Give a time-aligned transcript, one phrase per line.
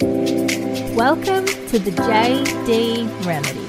[0.00, 3.60] Welcome to the JD Remedy.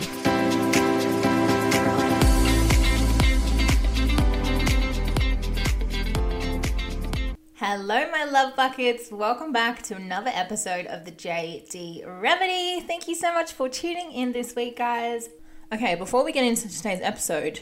[7.53, 9.11] Hello, my love buckets.
[9.11, 12.79] Welcome back to another episode of the JD Remedy.
[12.81, 15.29] Thank you so much for tuning in this week, guys.
[15.71, 17.59] Okay, before we get into today's episode,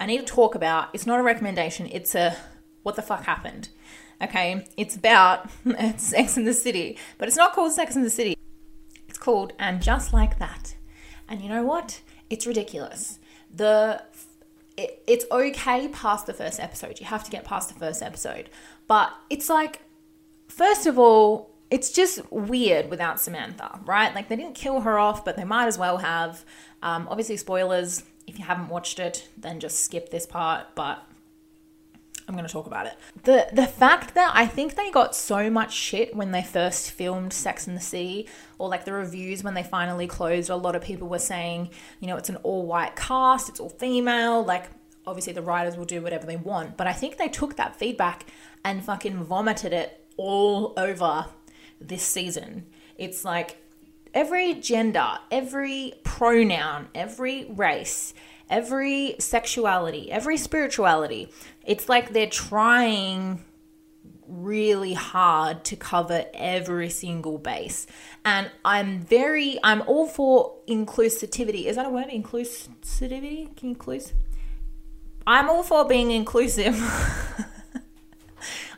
[0.00, 2.34] I need to talk about it's not a recommendation, it's a
[2.82, 3.68] what the fuck happened.
[4.24, 5.50] Okay, it's about
[5.98, 8.36] Sex in the City, but it's not called Sex in the City.
[9.06, 10.76] It's called And Just Like That.
[11.28, 12.00] And you know what?
[12.30, 13.18] It's ridiculous.
[13.54, 14.02] The
[14.78, 17.00] it, it's okay past the first episode.
[17.00, 18.48] You have to get past the first episode.
[18.88, 19.82] But it's like,
[20.48, 24.14] first of all, it's just weird without Samantha, right?
[24.14, 26.44] Like they didn't kill her off, but they might as well have.
[26.82, 28.04] Um, obviously, spoilers.
[28.26, 30.68] If you haven't watched it, then just skip this part.
[30.74, 31.04] But
[32.26, 32.94] I'm going to talk about it.
[33.24, 37.32] The the fact that I think they got so much shit when they first filmed
[37.32, 38.28] Sex and the City
[38.58, 42.06] or like the reviews when they finally closed, a lot of people were saying, you
[42.06, 44.70] know, it's an all white cast, it's all female, like
[45.06, 48.26] obviously the writers will do whatever they want, but I think they took that feedback
[48.64, 51.26] and fucking vomited it all over
[51.80, 52.66] this season.
[52.96, 53.58] It's like
[54.14, 58.14] every gender, every pronoun, every race,
[58.54, 61.28] every sexuality, every spirituality,
[61.66, 63.44] it's like they're trying
[64.28, 67.88] really hard to cover every single base.
[68.24, 71.64] And I'm very, I'm all for inclusivity.
[71.64, 72.06] Is that a word?
[72.06, 73.56] Inclusivity?
[73.56, 74.12] Can you include?
[75.26, 76.80] I'm all for being inclusive.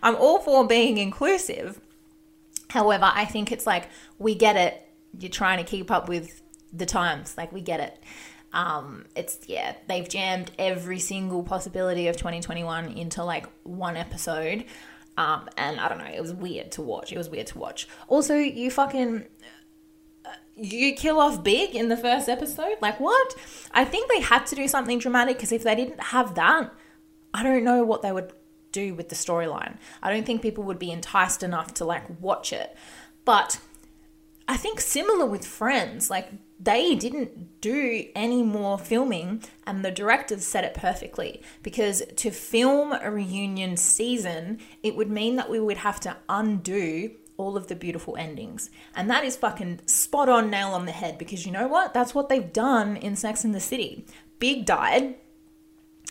[0.03, 1.79] I'm all for being inclusive.
[2.71, 4.83] However, I think it's like we get it.
[5.19, 6.41] You're trying to keep up with
[6.73, 7.37] the times.
[7.37, 8.03] Like we get it.
[8.57, 14.65] Um, it's yeah, they've jammed every single possibility of 2021 into like one episode.
[15.19, 17.13] Um, and I don't know, it was weird to watch.
[17.13, 17.87] It was weird to watch.
[18.09, 19.27] Also, you fucking
[20.25, 22.77] uh, you kill off Big in the first episode.
[22.81, 23.35] Like what?
[23.73, 26.73] I think they had to do something dramatic because if they didn't have that,
[27.35, 28.33] I don't know what they would
[28.73, 29.77] do with the storyline.
[30.03, 32.75] I don't think people would be enticed enough to like watch it.
[33.27, 33.61] But
[34.49, 36.31] I think similar with Friends, like
[36.67, 42.93] they didn't do any more filming and the directors said it perfectly because to film
[42.93, 47.77] a reunion season, it would mean that we would have to undo all of the
[47.77, 48.69] beautiful endings.
[48.97, 51.95] And that is fucking spot on nail on the head because you know what?
[51.95, 54.05] That's what they've done in Sex in the City.
[54.41, 55.15] Big died.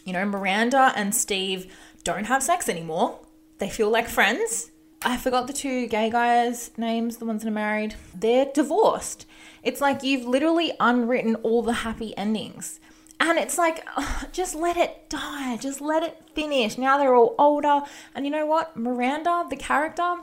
[0.06, 3.20] You know, Miranda and Steve don't have sex anymore.
[3.58, 4.72] They feel like friends.
[5.06, 7.96] I forgot the two gay guys' names, the ones that are married.
[8.16, 9.28] They're divorced.
[9.62, 12.80] It's like you've literally unwritten all the happy endings.
[13.20, 13.86] And it's like,
[14.32, 15.58] just let it die.
[15.58, 16.80] Just let it finish.
[16.80, 17.82] Now they're all older.
[18.16, 18.76] And you know what?
[18.76, 20.16] Miranda, the character,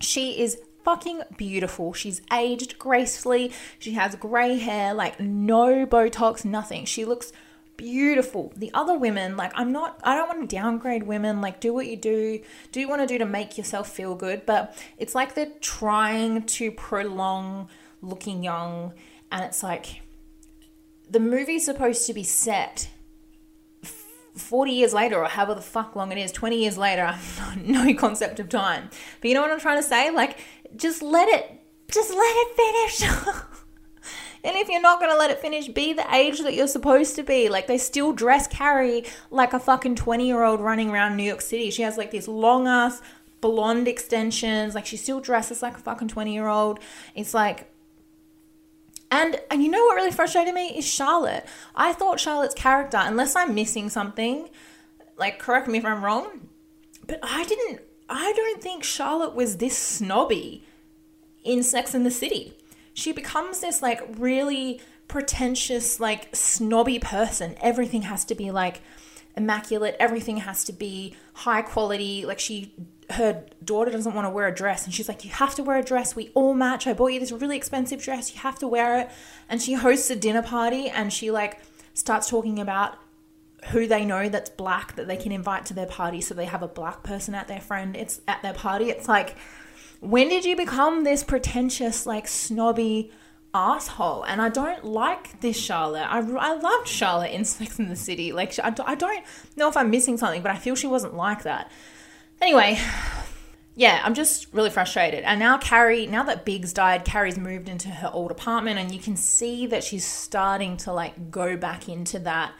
[0.00, 1.92] she is fucking beautiful.
[1.92, 3.52] She's aged gracefully.
[3.78, 6.86] She has grey hair, like no Botox, nothing.
[6.86, 7.32] She looks
[7.76, 8.52] beautiful.
[8.56, 11.86] The other women, like I'm not I don't want to downgrade women, like do what
[11.86, 12.40] you do,
[12.70, 16.44] do you want to do to make yourself feel good, but it's like they're trying
[16.44, 17.68] to prolong
[18.00, 18.92] looking young
[19.30, 20.02] and it's like
[21.08, 22.88] the movie's supposed to be set
[24.36, 27.66] 40 years later or however the fuck long it is 20 years later i have
[27.66, 28.90] no concept of time.
[29.20, 30.10] But you know what i'm trying to say?
[30.10, 30.38] Like
[30.76, 31.60] just let it
[31.90, 33.36] just let it finish
[34.44, 37.14] And if you're not going to let it finish, be the age that you're supposed
[37.16, 37.48] to be.
[37.48, 41.40] Like they still dress Carrie like a fucking 20 year old running around New York
[41.40, 41.70] City.
[41.70, 43.00] She has like these long ass
[43.40, 44.74] blonde extensions.
[44.74, 46.80] Like she still dresses like a fucking 20 year old.
[47.14, 47.70] It's like,
[49.12, 51.46] and and you know what really frustrated me is Charlotte.
[51.76, 54.48] I thought Charlotte's character, unless I'm missing something,
[55.16, 56.48] like correct me if I'm wrong,
[57.06, 60.64] but I didn't I don't think Charlotte was this snobby
[61.44, 62.56] in Sex in the City
[62.94, 67.56] she becomes this like really pretentious, like snobby person.
[67.60, 68.80] Everything has to be like
[69.36, 72.24] immaculate, everything has to be high quality.
[72.24, 72.72] Like she
[73.10, 75.76] her daughter doesn't want to wear a dress and she's like you have to wear
[75.76, 76.16] a dress.
[76.16, 76.86] We all match.
[76.86, 78.34] I bought you this really expensive dress.
[78.34, 79.10] You have to wear it.
[79.48, 81.60] And she hosts a dinner party and she like
[81.94, 82.98] starts talking about
[83.70, 86.62] who they know that's black that they can invite to their party so they have
[86.62, 88.90] a black person at their friend it's at their party.
[88.90, 89.36] It's like
[90.02, 93.12] when did you become this pretentious, like snobby
[93.54, 94.24] asshole?
[94.24, 96.12] And I don't like this Charlotte.
[96.12, 98.32] I, I loved Charlotte in Sex in the City.
[98.32, 99.24] Like, I, I don't
[99.56, 101.70] know if I'm missing something, but I feel she wasn't like that.
[102.40, 102.80] Anyway,
[103.76, 105.22] yeah, I'm just really frustrated.
[105.22, 108.98] And now Carrie, now that Big's died, Carrie's moved into her old apartment, and you
[108.98, 112.54] can see that she's starting to like go back into that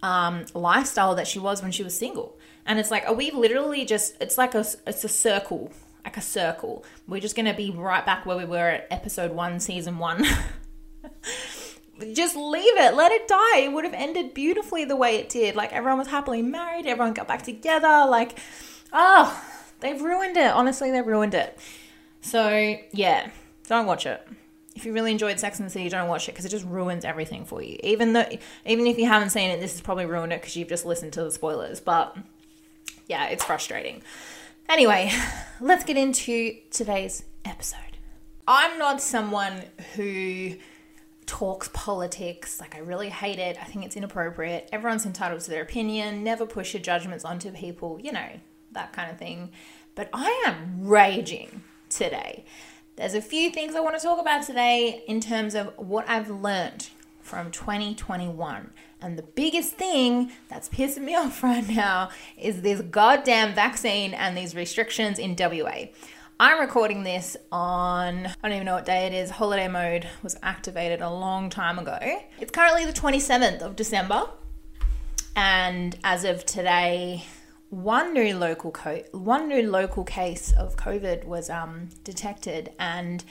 [0.00, 2.38] um, lifestyle that she was when she was single.
[2.64, 4.14] And it's like, are we literally just?
[4.20, 5.72] It's like a, it's a circle
[6.08, 6.86] like a circle.
[7.06, 10.24] We're just going to be right back where we were at episode one, season one.
[12.14, 13.58] just leave it, let it die.
[13.58, 15.54] It would have ended beautifully the way it did.
[15.54, 18.06] Like everyone was happily married, everyone got back together.
[18.08, 18.38] Like,
[18.90, 19.38] oh,
[19.80, 20.50] they've ruined it.
[20.50, 21.58] Honestly, they've ruined it.
[22.22, 23.28] So, yeah,
[23.68, 24.26] don't watch it.
[24.74, 27.04] If you really enjoyed Sex and the City, don't watch it because it just ruins
[27.04, 27.78] everything for you.
[27.82, 28.26] Even though,
[28.64, 31.12] even if you haven't seen it, this has probably ruined it because you've just listened
[31.12, 31.80] to the spoilers.
[31.80, 32.16] But
[33.08, 34.02] yeah, it's frustrating.
[34.68, 35.10] Anyway,
[35.60, 37.96] let's get into today's episode.
[38.46, 39.62] I'm not someone
[39.94, 40.56] who
[41.24, 42.60] talks politics.
[42.60, 43.56] Like, I really hate it.
[43.58, 44.68] I think it's inappropriate.
[44.70, 46.22] Everyone's entitled to their opinion.
[46.22, 48.28] Never push your judgments onto people, you know,
[48.72, 49.52] that kind of thing.
[49.94, 52.44] But I am raging today.
[52.96, 56.28] There's a few things I want to talk about today in terms of what I've
[56.28, 56.90] learned
[57.22, 58.70] from 2021.
[59.00, 64.36] And the biggest thing that's pissing me off right now is this goddamn vaccine and
[64.36, 65.86] these restrictions in WA.
[66.40, 69.30] I'm recording this on, I don't even know what day it is.
[69.30, 71.98] Holiday mode was activated a long time ago.
[72.38, 74.22] It's currently the 27th of December.
[75.34, 77.24] And as of today,
[77.70, 83.24] one new local co- one new local case of COVID was um, detected, and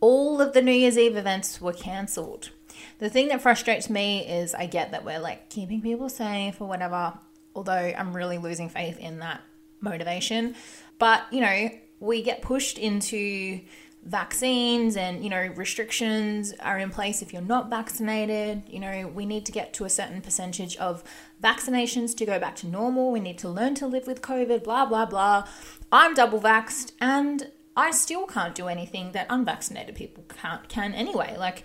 [0.00, 2.50] all of the New Year's Eve events were cancelled.
[2.98, 6.68] The thing that frustrates me is I get that we're like keeping people safe or
[6.68, 7.14] whatever,
[7.54, 9.42] although I'm really losing faith in that
[9.80, 10.54] motivation.
[10.98, 11.70] But you know,
[12.00, 13.60] we get pushed into
[14.04, 18.62] vaccines and you know restrictions are in place if you're not vaccinated.
[18.66, 21.04] You know we need to get to a certain percentage of
[21.42, 23.12] vaccinations to go back to normal.
[23.12, 25.46] We need to learn to live with covid blah blah blah.
[25.90, 31.36] I'm double vaxxed and i still can't do anything that unvaccinated people can't can anyway.
[31.38, 31.62] Like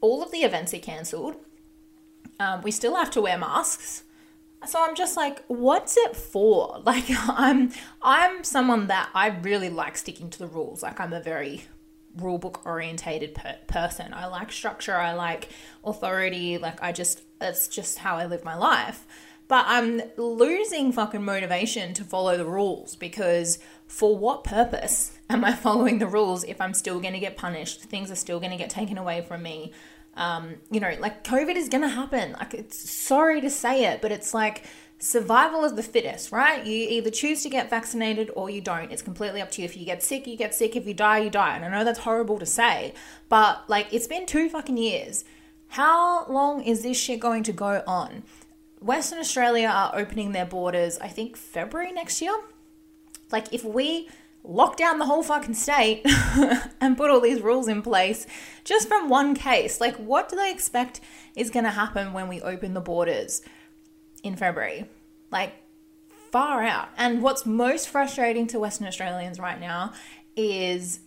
[0.00, 1.36] all of the events are cancelled.
[2.40, 4.04] Um, we still have to wear masks.
[4.66, 6.80] So i'm just like what's it for?
[6.84, 7.70] Like i'm
[8.02, 10.82] i'm someone that i really like sticking to the rules.
[10.82, 11.64] Like i'm a very
[12.16, 14.12] rule book orientated per- person.
[14.12, 14.96] I like structure.
[14.96, 15.48] I like
[15.84, 16.58] authority.
[16.58, 19.06] Like i just that's just how i live my life
[19.48, 25.52] but i'm losing fucking motivation to follow the rules because for what purpose am i
[25.66, 28.56] following the rules if i'm still going to get punished things are still going to
[28.56, 29.72] get taken away from me
[30.18, 32.32] um, you know, like COVID is going to happen.
[32.32, 34.64] Like, it's sorry to say it, but it's like
[34.98, 36.66] survival of the fittest, right?
[36.66, 38.90] You either choose to get vaccinated or you don't.
[38.90, 39.66] It's completely up to you.
[39.66, 40.74] If you get sick, you get sick.
[40.74, 41.54] If you die, you die.
[41.54, 42.94] And I know that's horrible to say,
[43.28, 45.24] but like, it's been two fucking years.
[45.68, 48.24] How long is this shit going to go on?
[48.80, 52.34] Western Australia are opening their borders, I think February next year.
[53.30, 54.08] Like, if we
[54.44, 56.02] lock down the whole fucking state
[56.80, 58.26] and put all these rules in place
[58.64, 59.80] just from one case.
[59.80, 61.00] Like, what do they expect
[61.36, 63.42] is going to happen when we open the borders
[64.22, 64.86] in February?
[65.30, 65.54] Like,
[66.30, 66.88] far out.
[66.96, 69.92] And what's most frustrating to Western Australians right now
[70.36, 71.00] is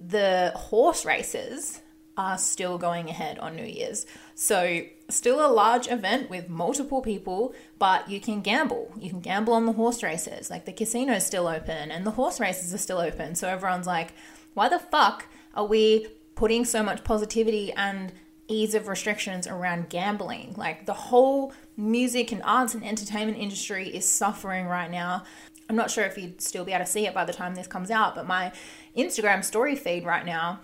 [0.00, 1.80] the horse races
[2.16, 4.06] are still going ahead on New Year's.
[4.34, 8.92] So, still a large event with multiple people, but you can gamble.
[8.98, 10.50] You can gamble on the horse races.
[10.50, 13.34] Like the casino's still open and the horse races are still open.
[13.34, 14.12] So, everyone's like,
[14.54, 18.12] why the fuck are we putting so much positivity and
[18.48, 20.54] ease of restrictions around gambling?
[20.56, 25.24] Like, the whole music and arts and entertainment industry is suffering right now.
[25.68, 27.68] I'm not sure if you'd still be able to see it by the time this
[27.68, 28.52] comes out, but my
[28.96, 30.60] Instagram story feed right now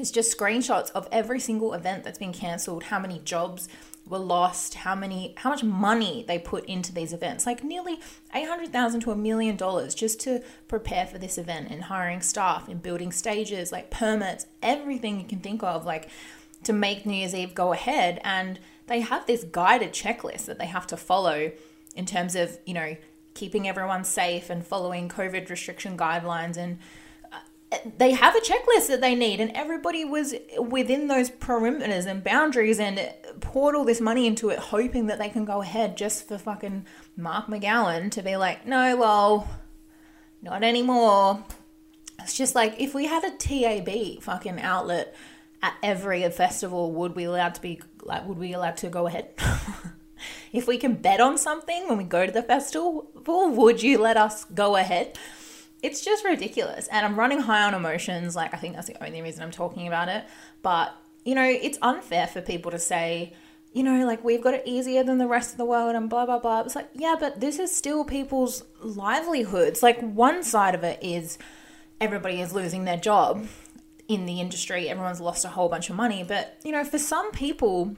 [0.00, 3.68] it's just screenshots of every single event that's been cancelled, how many jobs
[4.06, 7.46] were lost, how many how much money they put into these events.
[7.46, 8.00] Like nearly
[8.34, 12.82] 800,000 to a million dollars just to prepare for this event and hiring staff and
[12.82, 16.08] building stages, like permits, everything you can think of like
[16.64, 20.66] to make New Year's Eve go ahead and they have this guided checklist that they
[20.66, 21.52] have to follow
[21.94, 22.96] in terms of, you know,
[23.34, 26.78] keeping everyone safe and following COVID restriction guidelines and
[27.96, 32.80] they have a checklist that they need, and everybody was within those perimeters and boundaries
[32.80, 36.36] and poured all this money into it, hoping that they can go ahead just for
[36.36, 36.84] fucking
[37.16, 39.48] Mark McGowan to be like, no, well,
[40.42, 41.44] not anymore.
[42.18, 45.14] It's just like if we had a TAB fucking outlet
[45.62, 49.30] at every festival, would we allowed to be like, would we allowed to go ahead?
[50.52, 54.16] if we can bet on something when we go to the festival, would you let
[54.16, 55.16] us go ahead?
[55.82, 56.88] It's just ridiculous.
[56.88, 58.36] And I'm running high on emotions.
[58.36, 60.24] Like, I think that's the only reason I'm talking about it.
[60.62, 60.94] But,
[61.24, 63.34] you know, it's unfair for people to say,
[63.72, 66.26] you know, like we've got it easier than the rest of the world and blah,
[66.26, 66.60] blah, blah.
[66.60, 69.82] It's like, yeah, but this is still people's livelihoods.
[69.82, 71.38] Like, one side of it is
[72.00, 73.46] everybody is losing their job
[74.08, 76.24] in the industry, everyone's lost a whole bunch of money.
[76.26, 77.96] But, you know, for some people,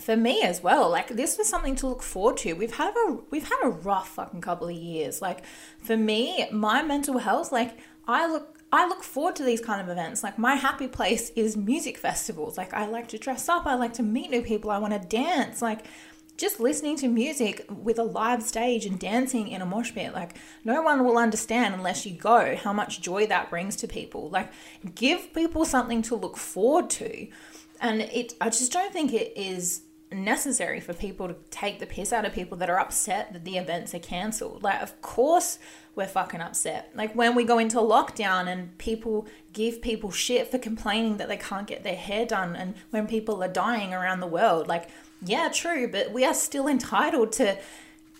[0.00, 3.18] for me as well like this was something to look forward to we've had a
[3.30, 5.44] we've had a rough fucking couple of years like
[5.78, 7.78] for me my mental health like
[8.08, 10.22] I look I look forward to these kind of events.
[10.22, 12.58] Like my happy place is music festivals.
[12.58, 15.08] Like I like to dress up, I like to meet new people, I want to
[15.08, 15.62] dance.
[15.62, 15.86] Like
[16.36, 20.36] just listening to music with a live stage and dancing in a mosh pit, like
[20.64, 24.28] no one will understand unless you go how much joy that brings to people.
[24.30, 24.50] Like
[24.94, 27.28] give people something to look forward to.
[27.80, 32.12] And it I just don't think it is necessary for people to take the piss
[32.12, 34.62] out of people that are upset that the events are cancelled.
[34.62, 35.58] Like, of course,
[35.94, 36.92] we're fucking upset.
[36.94, 41.36] Like, when we go into lockdown and people give people shit for complaining that they
[41.36, 44.88] can't get their hair done, and when people are dying around the world, like,
[45.22, 47.58] yeah, true, but we are still entitled to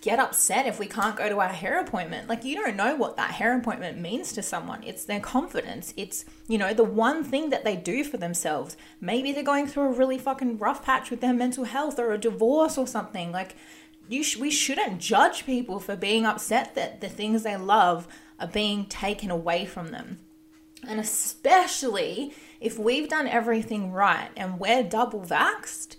[0.00, 2.29] get upset if we can't go to our hair appointment.
[2.29, 4.83] Like, you don't know what that hair appointment means to someone.
[4.85, 5.93] It's their confidence.
[5.97, 8.76] It's, you know, the one thing that they do for themselves.
[9.00, 12.19] Maybe they're going through a really fucking rough patch with their mental health or a
[12.19, 13.33] divorce or something.
[13.33, 13.57] Like,
[14.09, 18.07] you sh- we shouldn't judge people for being upset that the things they love
[18.38, 20.19] are being taken away from them.
[20.87, 25.97] And especially if we've done everything right and we're double vaxxed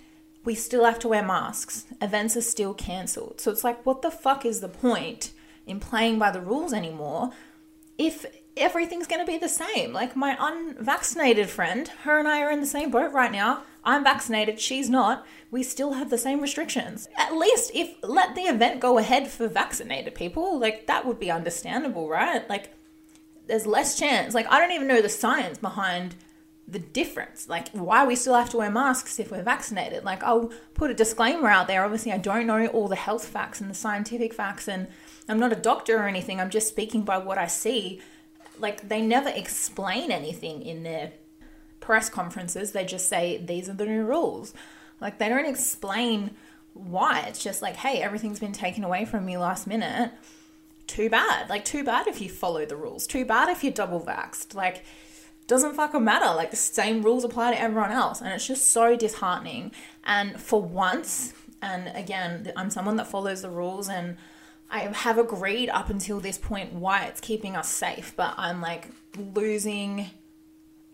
[0.48, 1.86] we still have to wear masks.
[2.02, 3.42] Events are still cancelled.
[3.42, 5.34] So it's like, what the fuck is the point
[5.66, 7.32] in playing by the rules anymore
[7.98, 8.26] if
[8.56, 9.92] everything's going to be the same?
[9.92, 13.64] Like my unvaccinated friend, her and I are in the same boat right now.
[13.84, 15.26] I'm vaccinated, she's not.
[15.52, 17.10] We still have the same restrictions.
[17.18, 21.30] At least if let the event go ahead for vaccinated people, like that would be
[21.30, 22.50] understandable, right?
[22.50, 22.74] Like
[23.48, 24.34] there's less chance.
[24.34, 26.16] Like I don't even know the science behind
[26.68, 27.48] the difference.
[27.48, 30.04] Like, why we still have to wear masks if we're vaccinated.
[30.04, 31.84] Like, I'll put a disclaimer out there.
[31.84, 34.88] Obviously, I don't know all the health facts and the scientific facts, and
[35.30, 36.42] I'm not a doctor or anything.
[36.42, 38.02] I'm just speaking by what I see.
[38.60, 41.14] Like, they never explain anything in their
[41.80, 42.74] press conferences.
[42.74, 44.54] They just say, these are the new rules.
[45.00, 46.32] Like, they don't explain
[46.74, 47.22] why.
[47.28, 50.12] It's just like, hey, everything's been taken away from me last minute.
[50.86, 51.50] Too bad.
[51.50, 53.08] Like, too bad if you follow the rules.
[53.08, 54.54] Too bad if you're double vaxxed.
[54.54, 54.84] Like,
[55.48, 56.34] doesn't fucking matter.
[56.36, 58.22] Like the same rules apply to everyone else.
[58.22, 59.72] And it's just so disheartening.
[60.04, 64.18] And for once, and again, I'm someone that follows the rules and
[64.70, 68.90] I have agreed up until this point why it's keeping us safe, but I'm like
[69.18, 70.12] losing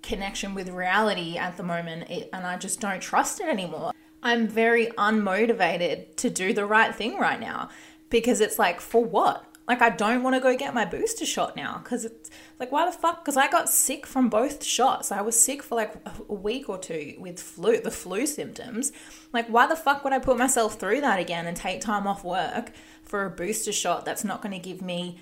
[0.03, 3.91] connection with reality at the moment and I just don't trust it anymore.
[4.21, 7.69] I'm very unmotivated to do the right thing right now
[8.09, 9.43] because it's like, for what?
[9.67, 12.29] Like, I don't want to go get my booster shot now because it's
[12.59, 13.23] like, why the fuck?
[13.23, 15.09] Because I got sick from both shots.
[15.09, 15.93] I was sick for like
[16.27, 18.91] a week or two with flu, the flu symptoms.
[19.31, 22.25] Like, why the fuck would I put myself through that again and take time off
[22.25, 22.71] work
[23.03, 25.19] for a booster shot that's not going to give me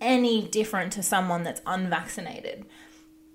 [0.00, 2.66] any different to someone that's unvaccinated?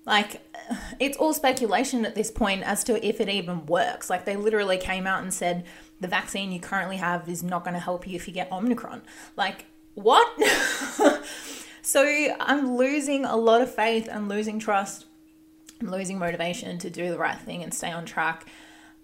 [0.06, 0.40] Like,
[0.98, 4.08] it's all speculation at this point as to if it even works.
[4.08, 5.64] Like, they literally came out and said
[6.00, 9.02] the vaccine you currently have is not going to help you if you get Omicron.
[9.36, 10.28] Like, what?
[11.82, 12.04] so
[12.38, 15.06] I'm losing a lot of faith and losing trust.
[15.80, 18.46] I'm losing motivation to do the right thing and stay on track.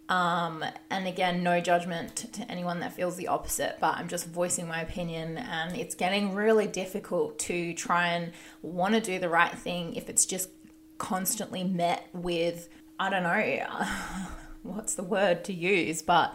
[0.09, 4.69] Um, and again, no judgment to anyone that feels the opposite, but I'm just voicing
[4.69, 5.39] my opinion.
[5.39, 10.11] And it's getting really difficult to try and want to do the right thing if
[10.11, 10.51] it's just
[10.99, 12.69] constantly met with,
[13.01, 13.67] I don't know,
[14.63, 16.35] what's the word to use, but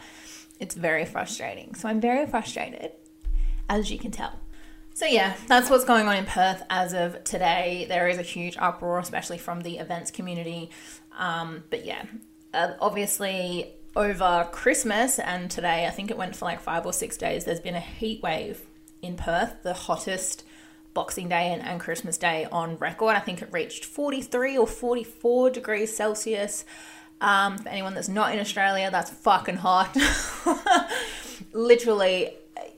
[0.59, 1.75] it's very frustrating.
[1.75, 2.93] So I'm very frustrated,
[3.69, 4.39] as you can tell.
[4.97, 7.85] So, yeah, that's what's going on in Perth as of today.
[7.87, 10.71] There is a huge uproar, especially from the events community.
[11.15, 12.05] Um, but yeah,
[12.51, 17.15] uh, obviously, over Christmas and today, I think it went for like five or six
[17.15, 18.61] days, there's been a heat wave
[19.03, 20.43] in Perth, the hottest
[20.95, 23.15] Boxing Day and, and Christmas Day on record.
[23.15, 26.65] I think it reached 43 or 44 degrees Celsius.
[27.21, 29.95] Um, for anyone that's not in Australia, that's fucking hot.
[31.53, 32.33] Literally,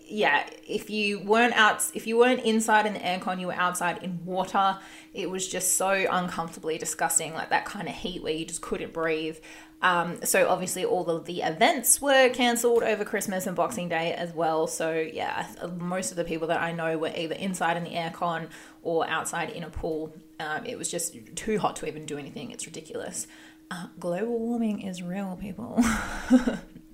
[0.09, 4.03] yeah, if you weren't out, if you weren't inside in the aircon, you were outside
[4.03, 4.77] in water.
[5.13, 8.93] It was just so uncomfortably disgusting, like that kind of heat where you just couldn't
[8.93, 9.37] breathe.
[9.81, 14.33] Um, so obviously, all of the events were cancelled over Christmas and Boxing Day as
[14.33, 14.67] well.
[14.67, 15.47] So yeah,
[15.77, 18.47] most of the people that I know were either inside in the aircon
[18.83, 20.13] or outside in a pool.
[20.39, 22.51] Um, it was just too hot to even do anything.
[22.51, 23.27] It's ridiculous.
[23.71, 25.83] Uh, global warming is real, people.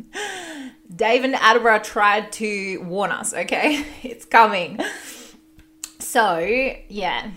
[0.96, 3.86] David Attenborough tried to warn us, okay?
[4.04, 4.80] It's coming.
[6.00, 6.40] So,
[6.88, 7.32] yeah,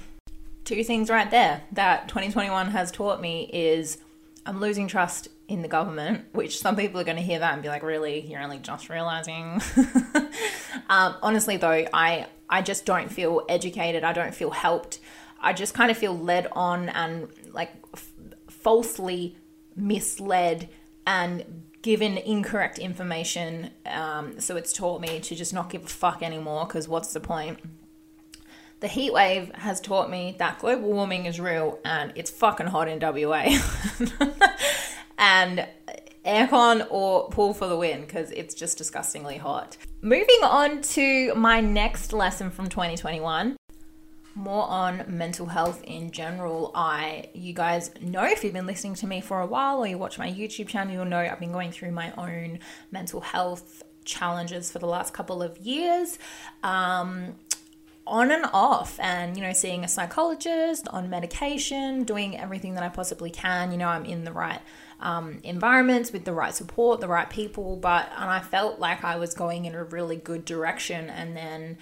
[0.65, 3.99] two things right there that 2021 has taught me is
[4.47, 7.63] I'm losing trust in the government, which some people are going to hear that and
[7.63, 8.21] be like, really?
[8.21, 9.61] You're only just realizing?
[10.89, 14.05] um, honestly, though, I, I just don't feel educated.
[14.05, 15.01] I don't feel helped.
[15.41, 18.13] I just kind of feel led on and like f-
[18.49, 19.37] falsely
[19.75, 20.69] misled
[21.07, 23.71] and given incorrect information.
[23.87, 27.21] Um, so it's taught me to just not give a fuck anymore because what's the
[27.21, 27.59] point?
[28.81, 32.89] the heat wave has taught me that global warming is real and it's fucking hot
[32.89, 33.59] in WA.
[35.19, 35.67] and
[36.25, 39.77] aircon or pull for the win because it's just disgustingly hot.
[40.01, 43.58] Moving on to my next lesson from 2021
[44.39, 46.71] more on mental health in general.
[46.75, 49.99] I you guys know if you've been listening to me for a while or you
[49.99, 52.61] watch my YouTube channel, you'll know I've been going through my own
[52.93, 56.19] mental health challenges for the last couple of years.
[56.63, 57.35] Um,
[58.07, 62.89] on and off and you know seeing a psychologist on medication doing everything that i
[62.89, 64.61] possibly can you know i'm in the right
[65.01, 69.17] um, environments with the right support the right people but and i felt like i
[69.17, 71.77] was going in a really good direction and then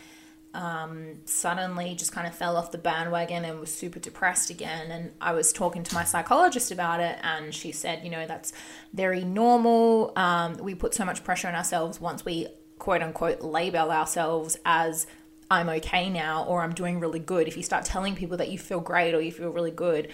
[0.56, 4.90] um, suddenly just kind of fell off the bandwagon and was super depressed again.
[4.90, 8.54] And I was talking to my psychologist about it, and she said, you know, that's
[8.94, 10.12] very normal.
[10.16, 12.48] Um, we put so much pressure on ourselves once we
[12.78, 15.06] quote unquote label ourselves as
[15.50, 17.48] I'm okay now or I'm doing really good.
[17.48, 20.08] If you start telling people that you feel great or you feel really good,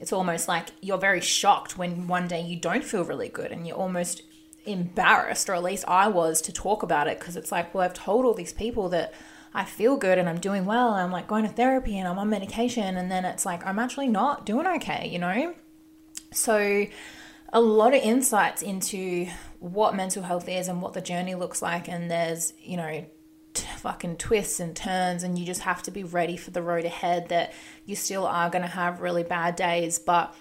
[0.00, 3.66] it's almost like you're very shocked when one day you don't feel really good and
[3.66, 4.22] you're almost
[4.66, 7.94] embarrassed, or at least I was, to talk about it because it's like, well, I've
[7.94, 9.14] told all these people that
[9.54, 10.92] I feel good and I'm doing well.
[10.94, 12.96] And I'm like going to therapy and I'm on medication.
[12.96, 15.54] And then it's like, I'm actually not doing okay, you know?
[16.32, 16.86] So,
[17.50, 19.26] a lot of insights into
[19.58, 21.88] what mental health is and what the journey looks like.
[21.88, 23.06] And there's, you know,
[23.54, 25.22] fucking twists and turns.
[25.22, 27.52] And you just have to be ready for the road ahead that
[27.86, 29.98] you still are going to have really bad days.
[29.98, 30.34] But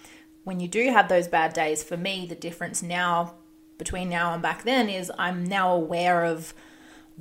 [0.44, 3.36] when you do have those bad days, for me, the difference now
[3.78, 6.54] between now and back then is I'm now aware of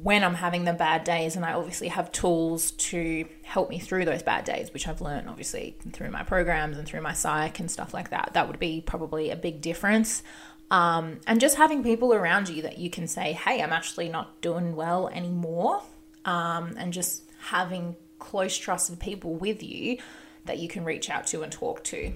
[0.02, 4.04] when I'm having the bad days, and I obviously have tools to help me through
[4.04, 7.70] those bad days, which I've learned obviously through my programs and through my psych and
[7.70, 8.30] stuff like that.
[8.34, 10.22] That would be probably a big difference.
[10.70, 14.40] Um, and just having people around you that you can say, hey, I'm actually not
[14.42, 15.82] doing well anymore.
[16.24, 19.98] Um, and just having close, trusted people with you
[20.44, 22.12] that you can reach out to and talk to.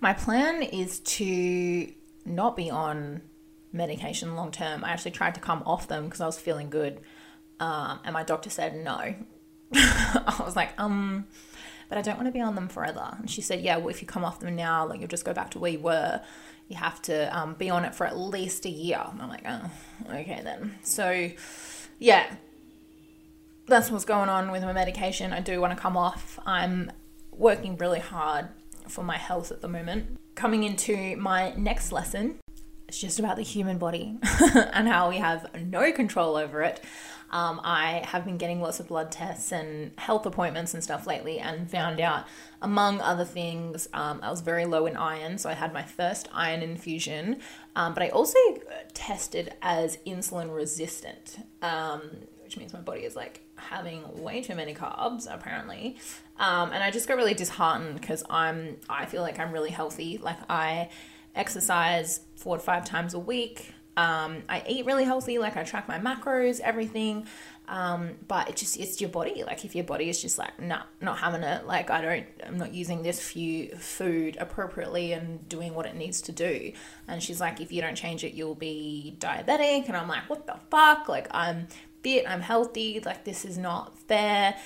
[0.00, 1.92] My plan is to
[2.24, 3.22] not be on
[3.72, 4.84] medication long term.
[4.84, 7.00] I actually tried to come off them because I was feeling good.
[7.58, 9.14] Um, and my doctor said no.
[9.74, 11.26] I was like, um,
[11.88, 13.16] but I don't want to be on them forever.
[13.18, 15.34] And she said, yeah, well, if you come off them now, like you'll just go
[15.34, 16.20] back to where you were.
[16.68, 19.04] You have to um, be on it for at least a year.
[19.10, 19.70] And I'm like, oh,
[20.08, 20.78] okay then.
[20.82, 21.30] So,
[21.98, 22.32] yeah,
[23.66, 25.32] that's what's going on with my medication.
[25.32, 26.38] I do want to come off.
[26.46, 26.92] I'm
[27.32, 28.48] working really hard
[28.88, 30.18] for my health at the moment.
[30.36, 32.38] Coming into my next lesson,
[32.90, 34.16] it's just about the human body
[34.72, 36.82] and how we have no control over it.
[37.30, 41.38] Um, I have been getting lots of blood tests and health appointments and stuff lately,
[41.38, 42.24] and found out,
[42.60, 46.28] among other things, um, I was very low in iron, so I had my first
[46.32, 47.36] iron infusion.
[47.76, 48.36] Um, but I also
[48.92, 52.02] tested as insulin resistant, um,
[52.42, 55.96] which means my body is like having way too many carbs apparently.
[56.40, 60.18] Um, and I just got really disheartened because I'm I feel like I'm really healthy.
[60.18, 60.88] Like I
[61.34, 63.72] exercise four to five times a week.
[63.96, 67.26] Um, I eat really healthy, like I track my macros, everything.
[67.68, 69.44] Um, but it just it's your body.
[69.44, 71.66] Like if your body is just like, nah, not having it.
[71.66, 76.20] Like I don't, I'm not using this few food appropriately and doing what it needs
[76.22, 76.72] to do.
[77.06, 79.86] And she's like, if you don't change it, you'll be diabetic.
[79.86, 81.08] And I'm like, what the fuck?
[81.08, 81.68] Like I'm
[82.02, 83.00] fit, I'm healthy.
[83.04, 84.56] Like this is not fair.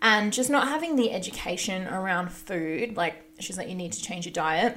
[0.00, 2.96] And just not having the education around food.
[2.96, 4.76] Like she's like, you need to change your diet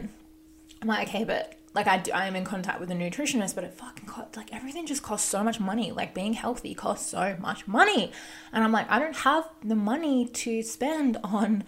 [0.82, 3.64] I'm like, okay, but like I, do, I am in contact with a nutritionist, but
[3.64, 5.92] it fucking costs, like everything just costs so much money.
[5.92, 8.12] Like being healthy costs so much money.
[8.54, 11.66] And I'm like, I don't have the money to spend on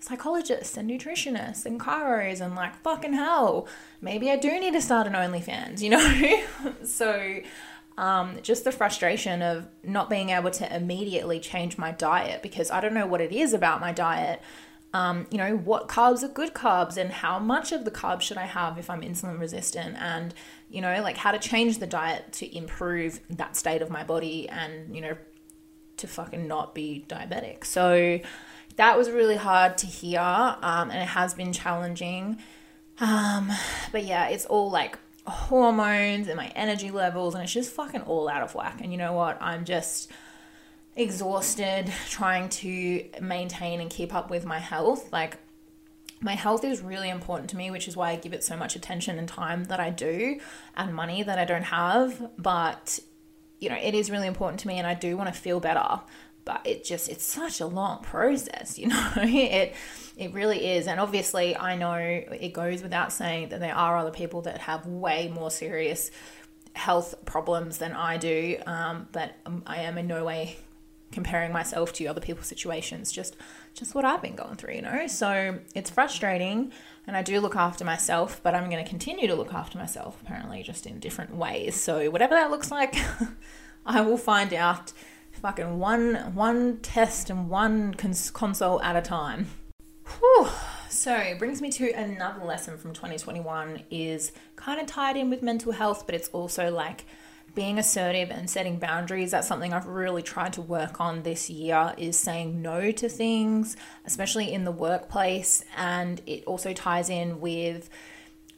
[0.00, 3.66] psychologists and nutritionists and chiros and like fucking hell.
[4.00, 5.90] Maybe I do need to start an OnlyFans, you
[6.70, 6.74] know?
[6.84, 7.40] so
[7.98, 12.80] um, just the frustration of not being able to immediately change my diet because I
[12.80, 14.40] don't know what it is about my diet
[14.94, 18.38] um, you know, what carbs are good carbs and how much of the carbs should
[18.38, 20.34] I have if I'm insulin resistant, and,
[20.70, 24.48] you know, like how to change the diet to improve that state of my body
[24.48, 25.16] and, you know,
[25.98, 27.64] to fucking not be diabetic.
[27.64, 28.20] So
[28.76, 32.38] that was really hard to hear, um, and it has been challenging.
[33.00, 33.50] Um,
[33.92, 38.28] but yeah, it's all like hormones and my energy levels, and it's just fucking all
[38.28, 38.80] out of whack.
[38.80, 39.36] And you know what?
[39.42, 40.10] I'm just
[40.98, 45.12] exhausted trying to maintain and keep up with my health.
[45.12, 45.38] Like,
[46.20, 48.74] my health is really important to me, which is why I give it so much
[48.74, 50.40] attention and time that I do
[50.76, 52.30] and money that I don't have.
[52.36, 52.98] But,
[53.60, 56.00] you know, it is really important to me and I do want to feel better.
[56.44, 59.12] But it just it's such a long process, you know.
[59.16, 59.74] it
[60.16, 60.88] it really is.
[60.88, 64.86] And obviously I know it goes without saying that there are other people that have
[64.86, 66.10] way more serious
[66.72, 68.56] health problems than I do.
[68.66, 69.34] Um, but
[69.66, 70.56] I am in no way
[71.12, 73.36] comparing myself to other people's situations, just
[73.74, 75.06] just what I've been going through, you know?
[75.06, 76.72] So it's frustrating
[77.06, 80.20] and I do look after myself, but I'm going to continue to look after myself
[80.22, 81.74] apparently just in different ways.
[81.74, 82.96] So whatever that looks like,
[83.86, 84.92] I will find out
[85.32, 89.46] fucking one one test and one cons- console at a time.
[90.18, 90.48] Whew.
[90.88, 95.42] So it brings me to another lesson from 2021 is kind of tied in with
[95.42, 97.04] mental health, but it's also like
[97.54, 101.94] being assertive and setting boundaries that's something i've really tried to work on this year
[101.96, 105.64] is saying no to things especially in the workplace.
[105.76, 107.88] And it also ties in with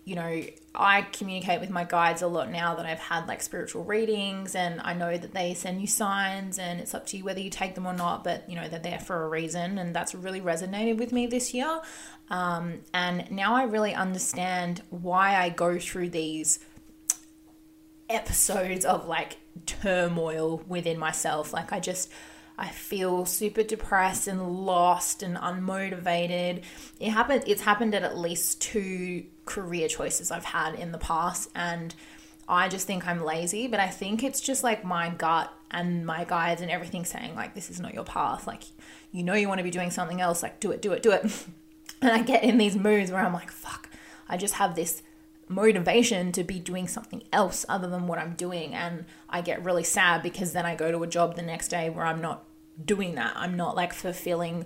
[0.05, 0.43] you know
[0.75, 4.81] i communicate with my guides a lot now that i've had like spiritual readings and
[4.81, 7.75] i know that they send you signs and it's up to you whether you take
[7.75, 10.97] them or not but you know they're there for a reason and that's really resonated
[10.97, 11.81] with me this year.
[12.31, 16.61] Um, and now i really understand why i go through these
[18.11, 21.53] episodes of like turmoil within myself.
[21.53, 22.11] Like I just
[22.59, 26.63] I feel super depressed and lost and unmotivated.
[26.99, 31.51] It happened it's happened at at least two career choices I've had in the past
[31.55, 31.95] and
[32.49, 36.25] I just think I'm lazy, but I think it's just like my gut and my
[36.25, 38.47] guides and everything saying like this is not your path.
[38.47, 38.65] Like
[39.13, 41.13] you know you want to be doing something else, like do it, do it, do
[41.13, 41.23] it.
[42.03, 43.89] and I get in these moods where I'm like, fuck,
[44.29, 45.03] I just have this
[45.51, 48.73] motivation to be doing something else other than what I'm doing.
[48.73, 51.91] And I get really sad because then I go to a job the next day
[51.91, 52.45] where I'm not
[52.83, 53.33] doing that.
[53.35, 54.65] I'm not like fulfilling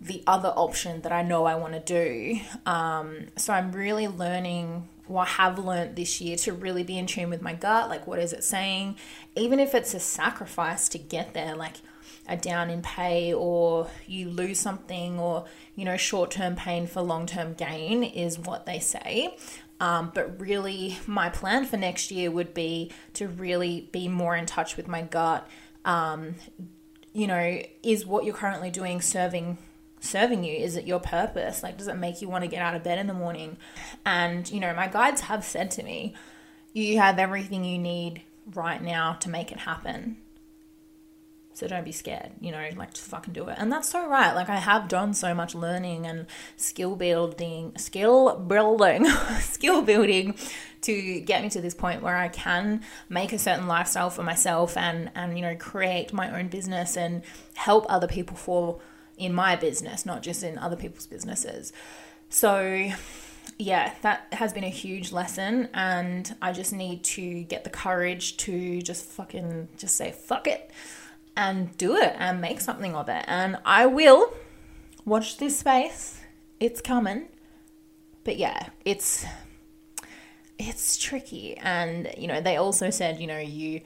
[0.00, 2.40] the other option that I know I want to do.
[2.66, 7.06] Um, so I'm really learning what I have learned this year to really be in
[7.06, 7.88] tune with my gut.
[7.88, 8.96] Like, what is it saying?
[9.36, 11.76] Even if it's a sacrifice to get there, like
[12.26, 15.44] a down in pay or you lose something or,
[15.76, 19.36] you know, short term pain for long term gain is what they say.
[19.84, 24.46] Um, but really, my plan for next year would be to really be more in
[24.46, 25.46] touch with my gut.
[25.84, 26.36] Um,
[27.12, 29.58] you know, is what you're currently doing serving
[30.00, 30.56] serving you?
[30.56, 31.62] Is it your purpose?
[31.62, 33.58] Like, does it make you want to get out of bed in the morning?
[34.06, 36.14] And you know, my guides have said to me,
[36.72, 38.22] "You have everything you need
[38.54, 40.16] right now to make it happen."
[41.54, 43.56] So don't be scared, you know, like just fucking do it.
[43.60, 44.34] And that's so right.
[44.34, 49.06] Like I have done so much learning and skill building, skill building,
[49.40, 50.34] skill building
[50.80, 54.76] to get me to this point where I can make a certain lifestyle for myself
[54.76, 57.22] and and you know, create my own business and
[57.54, 58.80] help other people for
[59.16, 61.72] in my business, not just in other people's businesses.
[62.30, 62.90] So
[63.58, 68.38] yeah, that has been a huge lesson and I just need to get the courage
[68.38, 70.72] to just fucking just say fuck it
[71.36, 73.24] and do it and make something of it.
[73.26, 74.32] And I will
[75.04, 76.20] watch this space.
[76.60, 77.28] It's coming.
[78.24, 79.24] But yeah, it's
[80.58, 83.80] it's tricky and you know, they also said, you know, you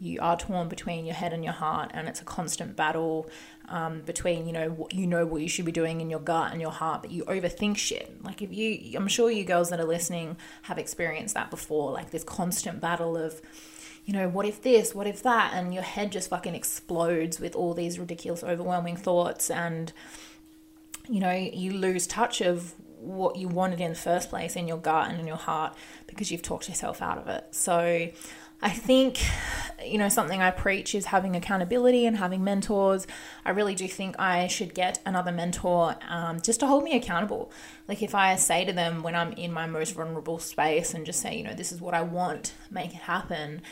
[0.00, 3.28] you are torn between your head and your heart and it's a constant battle
[3.68, 6.52] um, between you know what you know what you should be doing in your gut
[6.52, 9.78] and your heart but you overthink shit like if you i'm sure you girls that
[9.78, 13.40] are listening have experienced that before like this constant battle of
[14.04, 15.52] you know, what if this, what if that?
[15.54, 19.50] And your head just fucking explodes with all these ridiculous, overwhelming thoughts.
[19.50, 19.92] And,
[21.08, 24.78] you know, you lose touch of what you wanted in the first place in your
[24.78, 25.74] gut and in your heart
[26.06, 27.46] because you've talked yourself out of it.
[27.52, 28.10] So,
[28.62, 29.24] I think,
[29.82, 33.06] you know, something I preach is having accountability and having mentors.
[33.44, 37.50] I really do think I should get another mentor um, just to hold me accountable.
[37.88, 41.20] Like, if I say to them when I'm in my most vulnerable space and just
[41.20, 43.62] say, you know, this is what I want, make it happen,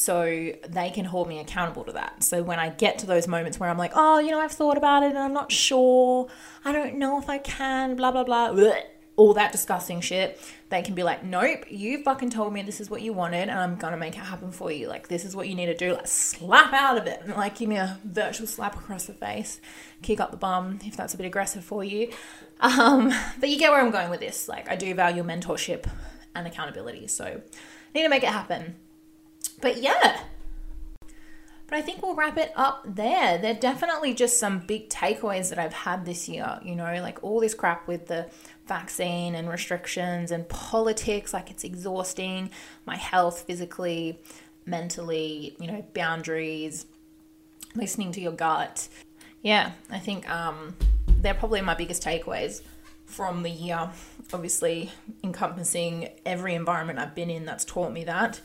[0.00, 2.24] so they can hold me accountable to that.
[2.24, 4.78] So when I get to those moments where I'm like, oh, you know, I've thought
[4.78, 6.28] about it and I'm not sure,
[6.64, 8.82] I don't know if I can, blah, blah, blah, bleh,
[9.16, 12.88] all that disgusting shit, they can be like, nope, you fucking told me this is
[12.88, 14.88] what you wanted and I'm gonna make it happen for you.
[14.88, 15.92] Like, this is what you need to do.
[15.92, 19.60] Like, slap out of it like give me a virtual slap across the face,
[20.00, 22.10] kick up the bum if that's a bit aggressive for you.
[22.60, 24.48] Um, but you get where I'm going with this.
[24.48, 25.86] Like, I do value mentorship
[26.34, 27.06] and accountability.
[27.06, 28.76] So, I need to make it happen.
[29.60, 30.20] But yeah.
[31.70, 33.38] But I think we'll wrap it up there.
[33.38, 36.58] They're definitely just some big takeaways that I've had this year.
[36.64, 38.28] You know, like all this crap with the
[38.66, 42.50] vaccine and restrictions and politics, like it's exhausting.
[42.86, 44.18] My health physically,
[44.66, 46.86] mentally, you know, boundaries,
[47.76, 48.88] listening to your gut.
[49.42, 50.74] Yeah, I think um,
[51.06, 52.62] they're probably my biggest takeaways
[53.06, 53.90] from the year.
[54.32, 54.90] Obviously,
[55.22, 58.40] encompassing every environment I've been in that's taught me that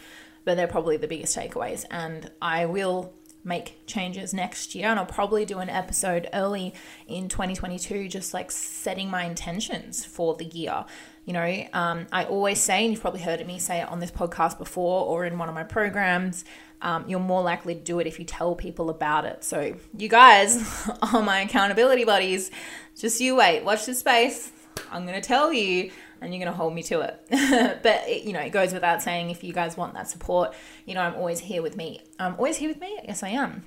[0.46, 1.86] but they're probably the biggest takeaways.
[1.92, 4.88] And I will make changes next year.
[4.88, 6.74] And I'll probably do an episode early
[7.08, 10.86] in 2022, just like setting my intentions for the year.
[11.26, 14.12] You know, um, I always say, and you've probably heard me say it on this
[14.12, 16.46] podcast before or in one of my programs,
[16.82, 19.44] um, you're more likely to do it if you tell people about it.
[19.44, 22.52] So, you guys are my accountability buddies.
[22.96, 24.52] Just you wait, watch this space.
[24.92, 25.92] I'm to tell you
[26.26, 27.20] and you're going to hold me to it.
[27.84, 30.54] but, it, you know, it goes without saying if you guys want that support,
[30.86, 32.02] you know, I'm always here with me.
[32.20, 33.00] I'm always here with me?
[33.06, 33.64] Yes, I am.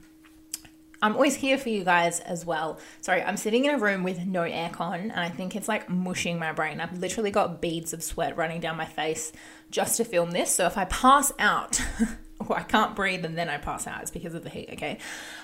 [1.01, 2.81] I'm always here for you guys as well.
[3.01, 6.39] Sorry, I'm sitting in a room with no aircon and I think it's like mushing
[6.39, 6.81] my brain.
[6.81, 9.33] I've literally got beads of sweat running down my face
[9.71, 10.51] just to film this.
[10.51, 11.81] So if I pass out
[12.49, 14.99] or I can't breathe and then I pass out, it's because of the heat, okay?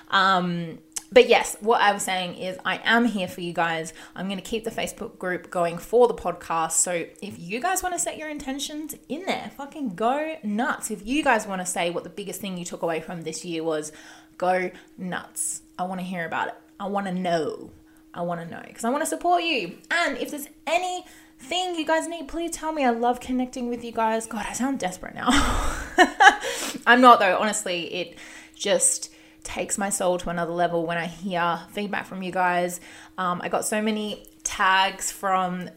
[0.09, 0.79] Um,
[1.15, 3.93] but yes, what I was saying is I am here for you guys.
[4.17, 6.73] I'm going to keep the Facebook group going for the podcast.
[6.73, 10.91] So if you guys want to set your intentions in there, fucking go nuts.
[10.91, 13.45] If you guys want to say what the biggest thing you took away from this
[13.45, 13.93] year was,
[14.37, 15.61] go nuts.
[15.79, 16.55] I want to hear about it.
[16.81, 17.71] I want to know.
[18.13, 19.77] I want to know because I want to support you.
[19.89, 22.83] And if there's anything you guys need, please tell me.
[22.83, 24.27] I love connecting with you guys.
[24.27, 25.29] God, I sound desperate now.
[26.85, 27.37] I'm not though.
[27.37, 28.17] Honestly, it
[28.53, 29.14] just
[29.45, 32.81] takes my soul to another level when I hear feedback from you guys.
[33.17, 35.69] Um, I got so many tags from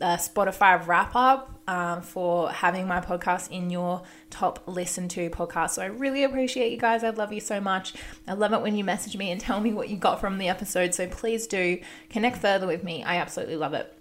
[0.00, 5.70] uh, Spotify wrap up um, for having my podcast in your top listen to podcast.
[5.70, 7.04] So I really appreciate you guys.
[7.04, 7.94] I love you so much.
[8.26, 10.48] I love it when you message me and tell me what you got from the
[10.48, 10.94] episode.
[10.94, 11.78] So please do
[12.10, 13.04] connect further with me.
[13.04, 13.96] I absolutely love it.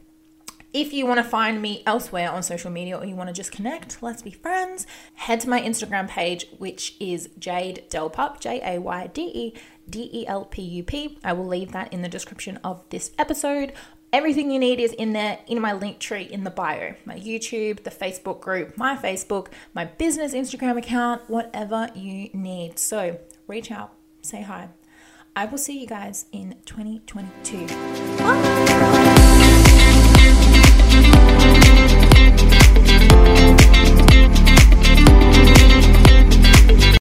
[0.73, 3.51] If you want to find me elsewhere on social media or you want to just
[3.51, 8.79] connect, let's be friends, head to my Instagram page, which is Jayde Delpup, J A
[8.79, 9.53] Y D E
[9.89, 11.19] D E L P U P.
[11.25, 13.73] I will leave that in the description of this episode.
[14.13, 16.95] Everything you need is in there in my Linktree in the bio.
[17.03, 22.79] My YouTube, the Facebook group, my Facebook, my business Instagram account, whatever you need.
[22.79, 24.69] So reach out, say hi.
[25.35, 27.67] I will see you guys in 2022.
[28.17, 29.00] Bye.